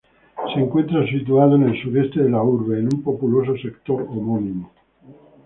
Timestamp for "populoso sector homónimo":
3.03-4.71